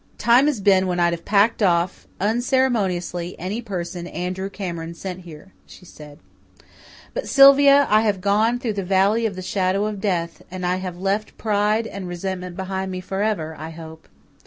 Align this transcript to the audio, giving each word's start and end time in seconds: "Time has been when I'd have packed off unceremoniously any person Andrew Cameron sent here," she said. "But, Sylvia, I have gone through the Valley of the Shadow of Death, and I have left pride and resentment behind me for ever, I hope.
"Time 0.17 0.47
has 0.47 0.59
been 0.61 0.87
when 0.87 0.99
I'd 0.99 1.13
have 1.13 1.25
packed 1.25 1.61
off 1.61 2.07
unceremoniously 2.19 3.35
any 3.37 3.61
person 3.61 4.07
Andrew 4.07 4.49
Cameron 4.49 4.95
sent 4.95 5.25
here," 5.25 5.51
she 5.67 5.85
said. 5.85 6.17
"But, 7.13 7.27
Sylvia, 7.29 7.85
I 7.87 8.01
have 8.01 8.19
gone 8.19 8.57
through 8.57 8.73
the 8.73 8.83
Valley 8.83 9.27
of 9.27 9.35
the 9.35 9.43
Shadow 9.43 9.85
of 9.85 10.01
Death, 10.01 10.41
and 10.49 10.65
I 10.65 10.77
have 10.77 10.97
left 10.97 11.37
pride 11.37 11.85
and 11.85 12.07
resentment 12.07 12.55
behind 12.55 12.89
me 12.89 12.99
for 12.99 13.21
ever, 13.21 13.53
I 13.55 13.69
hope. 13.69 14.07